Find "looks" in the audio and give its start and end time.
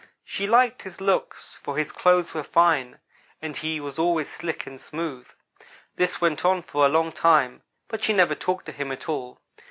0.99-1.59